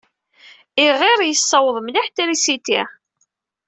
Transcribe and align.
Iɣir 0.85 1.19
yessawaḍ 1.23 1.77
mliḥ 1.81 2.07
trisiti. 2.15 2.81